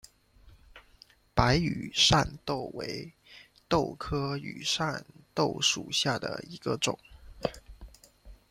[1.35, 3.13] 白羽扇豆为
[3.67, 6.97] 豆科羽扇豆属下的一个种。